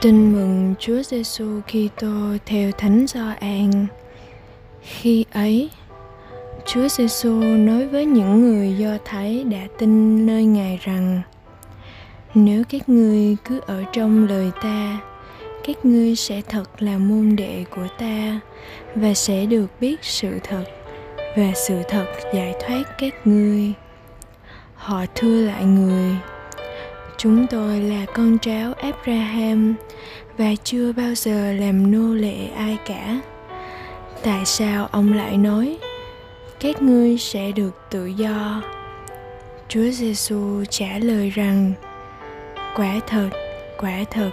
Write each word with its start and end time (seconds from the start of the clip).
Tin 0.00 0.32
mừng 0.32 0.74
Chúa 0.78 1.02
Giêsu 1.02 1.60
Kitô 1.66 2.36
theo 2.46 2.72
Thánh 2.72 3.06
Gioan. 3.06 3.86
Khi 4.82 5.24
ấy, 5.32 5.70
Chúa 6.66 6.88
Giêsu 6.88 7.40
nói 7.40 7.86
với 7.86 8.06
những 8.06 8.40
người 8.40 8.74
Do 8.78 8.98
Thái 9.04 9.44
đã 9.44 9.66
tin 9.78 10.26
nơi 10.26 10.44
Ngài 10.44 10.78
rằng: 10.82 11.22
Nếu 12.34 12.62
các 12.68 12.88
ngươi 12.88 13.36
cứ 13.44 13.60
ở 13.66 13.84
trong 13.92 14.28
lời 14.28 14.50
ta, 14.62 15.00
các 15.64 15.84
ngươi 15.84 16.16
sẽ 16.16 16.42
thật 16.48 16.82
là 16.82 16.98
môn 16.98 17.36
đệ 17.36 17.64
của 17.70 17.86
ta 17.98 18.40
và 18.94 19.14
sẽ 19.14 19.46
được 19.46 19.66
biết 19.80 19.96
sự 20.02 20.38
thật 20.44 20.64
và 21.36 21.52
sự 21.54 21.82
thật 21.88 22.06
giải 22.34 22.54
thoát 22.60 22.82
các 22.98 23.26
ngươi. 23.26 23.72
Họ 24.74 25.04
thưa 25.14 25.46
lại 25.46 25.64
người: 25.64 26.16
Chúng 27.22 27.46
tôi 27.46 27.80
là 27.80 28.06
con 28.14 28.38
cháu 28.38 28.72
Abraham 28.72 29.74
và 30.38 30.54
chưa 30.64 30.92
bao 30.92 31.14
giờ 31.14 31.52
làm 31.52 31.90
nô 31.90 32.14
lệ 32.14 32.46
ai 32.56 32.78
cả. 32.86 33.20
Tại 34.22 34.44
sao 34.44 34.88
ông 34.92 35.12
lại 35.12 35.36
nói 35.36 35.78
các 36.60 36.82
ngươi 36.82 37.18
sẽ 37.18 37.52
được 37.52 37.70
tự 37.90 38.06
do? 38.06 38.62
Chúa 39.68 39.90
Giêsu 39.90 40.64
trả 40.70 40.98
lời 40.98 41.30
rằng: 41.30 41.72
Quả 42.76 43.00
thật, 43.06 43.30
quả 43.78 44.04
thật, 44.10 44.30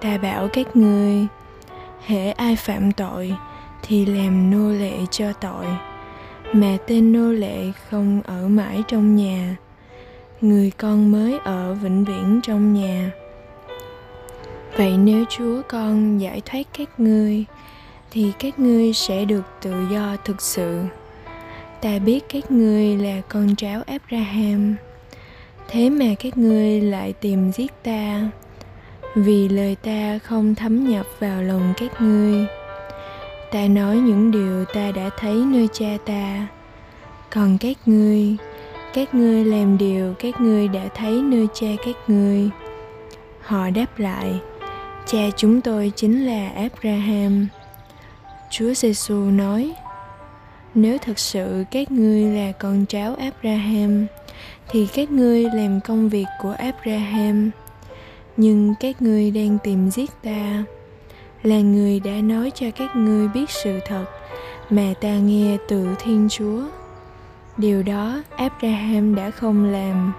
ta 0.00 0.18
bảo 0.18 0.48
các 0.52 0.76
ngươi, 0.76 1.26
hễ 2.06 2.30
ai 2.30 2.56
phạm 2.56 2.92
tội 2.92 3.34
thì 3.82 4.06
làm 4.06 4.50
nô 4.50 4.68
lệ 4.78 4.98
cho 5.10 5.32
tội, 5.32 5.66
mà 6.52 6.76
tên 6.86 7.12
nô 7.12 7.32
lệ 7.32 7.72
không 7.90 8.22
ở 8.24 8.48
mãi 8.48 8.82
trong 8.88 9.16
nhà 9.16 9.56
người 10.40 10.72
con 10.78 11.12
mới 11.12 11.38
ở 11.44 11.74
vĩnh 11.74 12.04
viễn 12.04 12.40
trong 12.42 12.74
nhà. 12.74 13.10
Vậy 14.76 14.96
nếu 14.96 15.24
chúa 15.30 15.62
con 15.68 16.18
giải 16.18 16.42
thoát 16.44 16.62
các 16.78 17.00
ngươi, 17.00 17.44
thì 18.10 18.32
các 18.38 18.58
ngươi 18.58 18.92
sẽ 18.92 19.24
được 19.24 19.42
tự 19.62 19.74
do 19.90 20.16
thực 20.24 20.42
sự. 20.42 20.82
Ta 21.80 21.98
biết 21.98 22.24
các 22.28 22.50
ngươi 22.50 22.96
là 22.96 23.20
con 23.28 23.56
cháu 23.56 23.82
abraham, 23.86 24.76
thế 25.68 25.90
mà 25.90 26.14
các 26.18 26.38
ngươi 26.38 26.80
lại 26.80 27.12
tìm 27.12 27.52
giết 27.52 27.72
ta, 27.82 28.30
vì 29.14 29.48
lời 29.48 29.76
ta 29.82 30.18
không 30.18 30.54
thấm 30.54 30.88
nhập 30.88 31.06
vào 31.18 31.42
lòng 31.42 31.74
các 31.76 32.00
ngươi. 32.00 32.46
Ta 33.52 33.66
nói 33.68 33.96
những 33.96 34.30
điều 34.30 34.64
ta 34.64 34.90
đã 34.90 35.10
thấy 35.18 35.34
nơi 35.34 35.68
cha 35.72 35.96
ta, 36.06 36.46
còn 37.34 37.58
các 37.58 37.76
ngươi 37.86 38.36
các 38.94 39.14
ngươi 39.14 39.44
làm 39.44 39.78
điều, 39.78 40.14
các 40.18 40.40
ngươi 40.40 40.68
đã 40.68 40.88
thấy 40.94 41.22
nơi 41.22 41.48
cha 41.54 41.66
các 41.86 41.96
ngươi. 42.06 42.50
Họ 43.40 43.70
đáp 43.70 43.98
lại, 43.98 44.40
cha 45.06 45.18
chúng 45.36 45.60
tôi 45.60 45.92
chính 45.96 46.26
là 46.26 46.48
abraham. 46.48 47.46
Chúa 48.50 48.74
giêsu 48.74 49.14
nói, 49.14 49.72
nếu 50.74 50.98
thật 50.98 51.18
sự 51.18 51.64
các 51.70 51.90
ngươi 51.90 52.24
là 52.24 52.52
con 52.52 52.84
cháu 52.88 53.14
abraham, 53.14 54.06
thì 54.68 54.86
các 54.94 55.10
ngươi 55.10 55.44
làm 55.54 55.80
công 55.80 56.08
việc 56.08 56.26
của 56.42 56.54
abraham. 56.58 57.50
Nhưng 58.36 58.74
các 58.80 59.02
ngươi 59.02 59.30
đang 59.30 59.58
tìm 59.64 59.90
giết 59.90 60.10
ta, 60.22 60.64
là 61.42 61.60
người 61.60 62.00
đã 62.00 62.12
nói 62.22 62.52
cho 62.54 62.66
các 62.76 62.96
ngươi 62.96 63.28
biết 63.28 63.50
sự 63.50 63.80
thật, 63.86 64.04
mà 64.70 64.94
ta 65.00 65.18
nghe 65.18 65.56
từ 65.68 65.86
thiên 65.98 66.28
chúa 66.30 66.62
điều 67.56 67.82
đó 67.82 68.22
abraham 68.36 69.14
đã 69.14 69.30
không 69.30 69.64
làm. 69.72 70.12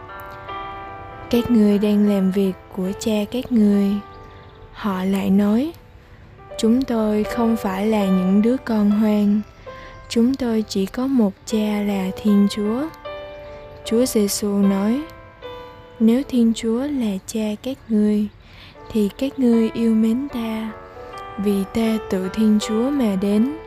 Các 1.29 1.51
ngươi 1.51 1.78
đang 1.78 2.09
làm 2.09 2.31
việc 2.31 2.53
của 2.75 2.91
cha 3.00 3.16
các 3.31 3.51
ngươi 3.51 3.90
họ 4.73 5.03
lại 5.03 5.29
nói, 5.29 5.72
chúng 6.57 6.81
tôi 6.81 7.23
không 7.23 7.56
phải 7.57 7.88
là 7.88 8.06
những 8.06 8.41
đứa 8.41 8.57
con 8.57 8.91
hoang. 8.91 9.41
Chúng 10.09 10.35
tôi 10.35 10.63
chỉ 10.68 10.85
có 10.85 11.07
một 11.07 11.34
cha 11.46 11.81
là 11.81 12.12
thiên 12.22 12.47
chúa. 12.51 12.88
Chúa 13.85 14.06
giêsu 14.06 14.47
nói, 14.47 15.02
nếu 16.00 16.23
thiên 16.29 16.53
chúa 16.56 16.79
là 16.79 17.12
cha 17.28 17.46
các 17.63 17.78
ngươi 17.90 18.28
thì 18.91 19.09
các 19.17 19.40
ngươi 19.40 19.69
yêu 19.73 19.96
mến 19.96 20.28
ta. 20.34 20.72
Vì 21.38 21.63
ta 21.73 21.97
tự 22.09 22.29
thiên 22.29 22.59
chúa 22.67 22.90
mà 22.90 23.16
đến. 23.22 23.57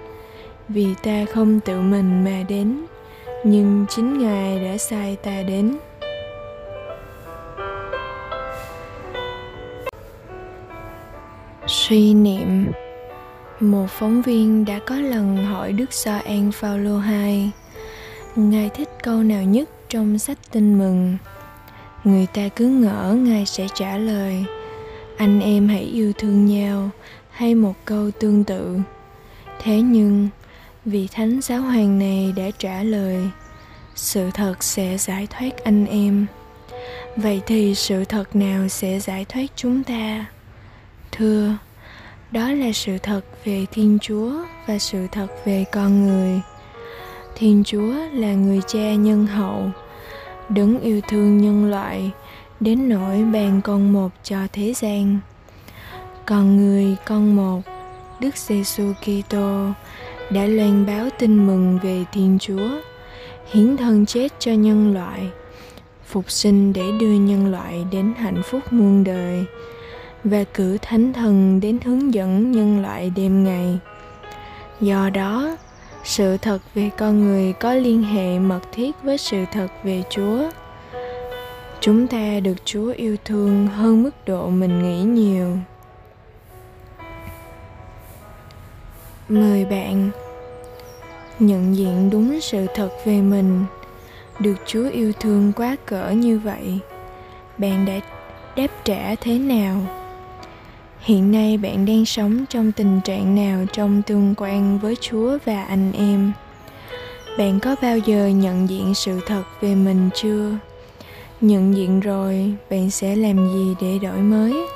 Vì 0.68 0.94
ta 1.02 1.24
không 1.32 1.60
tự 1.60 1.80
mình 1.80 2.24
mà 2.24 2.44
đến 2.48 2.86
nhưng 3.44 3.86
chính 3.88 4.18
ngài 4.18 4.64
đã 4.64 4.76
sai 4.78 5.16
ta 5.16 5.42
đến. 5.42 5.76
Suy 11.66 12.14
niệm. 12.14 12.72
Một 13.60 13.86
phóng 13.88 14.22
viên 14.22 14.64
đã 14.64 14.78
có 14.86 14.94
lần 14.94 15.36
hỏi 15.36 15.72
Đức 15.72 15.92
so 15.92 16.18
an 16.18 16.50
paulo 16.62 17.02
II 17.10 17.50
Ngài 18.36 18.68
thích 18.68 18.88
câu 19.02 19.22
nào 19.22 19.42
nhất 19.42 19.68
trong 19.88 20.18
sách 20.18 20.38
tin 20.52 20.78
mừng? 20.78 21.16
Người 22.04 22.26
ta 22.34 22.48
cứ 22.56 22.66
ngỡ 22.66 23.16
Ngài 23.18 23.46
sẽ 23.46 23.66
trả 23.74 23.96
lời, 23.96 24.44
Anh 25.16 25.40
em 25.40 25.68
hãy 25.68 25.82
yêu 25.82 26.12
thương 26.18 26.46
nhau, 26.46 26.90
hay 27.30 27.54
một 27.54 27.74
câu 27.84 28.10
tương 28.10 28.44
tự. 28.44 28.78
Thế 29.62 29.80
nhưng 29.80 30.28
vị 30.88 31.08
thánh 31.12 31.40
giáo 31.42 31.60
hoàng 31.60 31.98
này 31.98 32.32
đã 32.36 32.50
trả 32.58 32.82
lời, 32.82 33.28
sự 33.94 34.30
thật 34.34 34.54
sẽ 34.64 34.98
giải 34.98 35.26
thoát 35.30 35.64
anh 35.64 35.86
em. 35.86 36.26
Vậy 37.16 37.40
thì 37.46 37.74
sự 37.74 38.04
thật 38.04 38.36
nào 38.36 38.68
sẽ 38.68 39.00
giải 39.00 39.24
thoát 39.24 39.46
chúng 39.56 39.84
ta? 39.84 40.26
Thưa, 41.12 41.56
đó 42.30 42.52
là 42.52 42.72
sự 42.72 42.98
thật 42.98 43.20
về 43.44 43.66
thiên 43.72 43.98
chúa 44.02 44.32
và 44.66 44.78
sự 44.78 45.06
thật 45.12 45.26
về 45.44 45.64
con 45.72 46.06
người. 46.06 46.40
Thiên 47.34 47.64
chúa 47.64 47.94
là 48.12 48.32
người 48.32 48.60
cha 48.66 48.94
nhân 48.94 49.26
hậu, 49.26 49.70
đấng 50.48 50.80
yêu 50.80 51.00
thương 51.08 51.38
nhân 51.38 51.70
loại, 51.70 52.10
đến 52.60 52.88
nỗi 52.88 53.24
bàn 53.24 53.60
con 53.64 53.92
một 53.92 54.08
cho 54.22 54.38
thế 54.52 54.72
gian. 54.76 55.18
Còn 56.26 56.56
người 56.56 56.96
con 57.06 57.36
một, 57.36 57.60
đức 58.20 58.36
giêsu 58.36 58.92
kitô 59.00 59.72
đã 60.30 60.44
loan 60.44 60.86
báo 60.86 61.08
tin 61.18 61.46
mừng 61.46 61.78
về 61.82 62.04
Thiên 62.12 62.38
Chúa, 62.40 62.68
hiến 63.52 63.76
thân 63.76 64.06
chết 64.06 64.32
cho 64.38 64.52
nhân 64.52 64.94
loại, 64.94 65.20
phục 66.06 66.30
sinh 66.30 66.72
để 66.72 66.84
đưa 67.00 67.12
nhân 67.12 67.50
loại 67.50 67.86
đến 67.92 68.12
hạnh 68.18 68.42
phúc 68.44 68.62
muôn 68.70 69.04
đời 69.04 69.44
và 70.24 70.44
cử 70.54 70.78
thánh 70.82 71.12
thần 71.12 71.60
đến 71.60 71.78
hướng 71.84 72.14
dẫn 72.14 72.52
nhân 72.52 72.82
loại 72.82 73.12
đêm 73.16 73.44
ngày. 73.44 73.78
Do 74.80 75.10
đó, 75.10 75.56
sự 76.04 76.36
thật 76.36 76.58
về 76.74 76.90
con 76.98 77.24
người 77.24 77.52
có 77.52 77.74
liên 77.74 78.02
hệ 78.02 78.38
mật 78.38 78.60
thiết 78.72 78.96
với 79.02 79.18
sự 79.18 79.44
thật 79.52 79.68
về 79.84 80.02
Chúa. 80.10 80.50
Chúng 81.80 82.06
ta 82.06 82.40
được 82.40 82.64
Chúa 82.64 82.92
yêu 82.92 83.16
thương 83.24 83.66
hơn 83.66 84.02
mức 84.02 84.14
độ 84.26 84.50
mình 84.50 84.82
nghĩ 84.82 85.02
nhiều. 85.02 85.56
Mời 89.28 89.64
bạn 89.64 90.10
nhận 91.38 91.76
diện 91.76 92.10
đúng 92.10 92.40
sự 92.40 92.66
thật 92.74 92.90
về 93.04 93.20
mình. 93.20 93.64
Được 94.40 94.54
chúa 94.66 94.90
yêu 94.90 95.12
thương 95.20 95.52
quá 95.56 95.76
cỡ 95.86 96.10
như 96.10 96.38
vậy, 96.38 96.78
bạn 97.58 97.86
đã 97.86 98.00
đáp 98.56 98.68
trả 98.84 99.14
thế 99.14 99.38
nào? 99.38 99.80
Hiện 101.00 101.32
nay 101.32 101.56
bạn 101.56 101.86
đang 101.86 102.04
sống 102.04 102.44
trong 102.50 102.72
tình 102.72 103.00
trạng 103.04 103.34
nào 103.34 103.64
trong 103.72 104.02
tương 104.02 104.34
quan 104.36 104.78
với 104.78 104.96
chúa 105.00 105.38
và 105.44 105.64
anh 105.64 105.92
em? 105.92 106.32
Bạn 107.38 107.60
có 107.60 107.76
bao 107.82 107.98
giờ 107.98 108.26
nhận 108.26 108.68
diện 108.68 108.94
sự 108.94 109.20
thật 109.26 109.42
về 109.60 109.74
mình 109.74 110.10
chưa? 110.14 110.50
Nhận 111.40 111.76
diện 111.76 112.00
rồi, 112.00 112.52
bạn 112.70 112.90
sẽ 112.90 113.16
làm 113.16 113.52
gì 113.52 113.74
để 113.80 113.98
đổi 113.98 114.18
mới? 114.18 114.66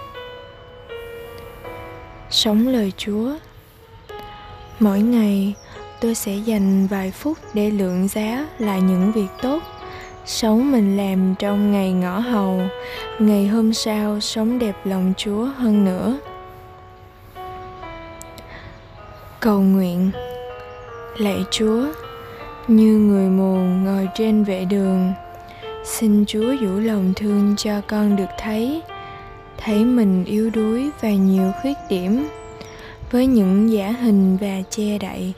Sống 2.31 2.69
lời 2.69 2.93
chúa 2.97 3.37
mỗi 4.83 5.01
ngày, 5.01 5.55
tôi 6.01 6.15
sẽ 6.15 6.35
dành 6.35 6.87
vài 6.87 7.11
phút 7.11 7.39
để 7.55 7.71
lượng 7.71 8.09
giá 8.09 8.47
lại 8.59 8.81
những 8.81 9.13
việc 9.13 9.29
tốt. 9.43 9.63
Xấu 10.25 10.57
mình 10.57 10.97
làm 10.97 11.35
trong 11.39 11.73
ngày 11.73 11.93
ngõ 11.93 12.19
hầu, 12.19 12.63
ngày 13.19 13.47
hôm 13.47 13.73
sau 13.73 14.21
sống 14.21 14.59
đẹp 14.59 14.77
lòng 14.85 15.13
chúa 15.17 15.45
hơn 15.45 15.85
nữa. 15.85 16.19
Cầu 19.41 19.61
nguyện. 19.61 20.11
Lạy 21.19 21.45
chúa, 21.51 21.85
như 22.69 22.93
người 22.93 23.29
mù 23.29 23.57
ngồi 23.57 24.09
trên 24.15 24.45
vệ 24.45 24.65
đường, 24.65 25.13
xin 25.85 26.25
chúa 26.27 26.57
dũ 26.61 26.79
lòng 26.79 27.13
thương 27.17 27.55
cho 27.57 27.81
con 27.89 28.17
được 28.17 28.31
thấy. 28.39 28.83
Thấy 29.59 29.85
mình 29.85 30.25
yếu 30.25 30.51
đuối 30.51 30.91
và 31.01 31.11
nhiều 31.11 31.53
khuyết 31.63 31.77
điểm 31.89 32.25
với 33.13 33.27
những 33.27 33.73
giả 33.73 33.95
hình 34.01 34.37
và 34.37 34.63
che 34.71 34.99
đậy. 34.99 35.33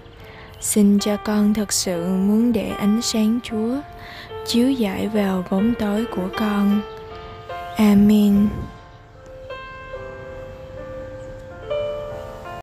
Xin 0.60 0.98
cho 0.98 1.16
con 1.16 1.54
thật 1.54 1.72
sự 1.72 2.04
muốn 2.04 2.52
để 2.52 2.68
ánh 2.68 3.02
sáng 3.02 3.38
chúa 3.42 3.76
chiếu 4.46 4.70
dọi 4.70 5.08
vào 5.08 5.44
bóng 5.50 5.74
tối 5.78 6.04
của 6.16 6.28
con. 6.38 6.80
Amen. 7.76 8.48